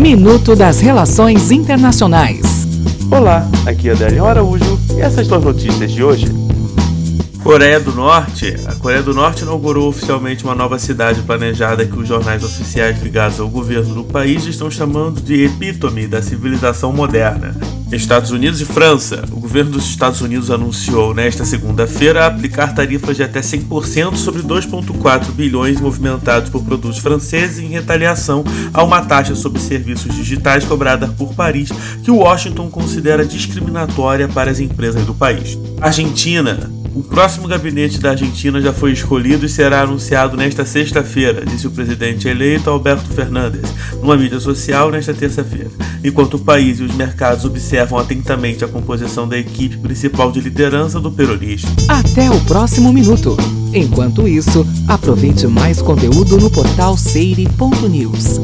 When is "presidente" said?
41.70-42.26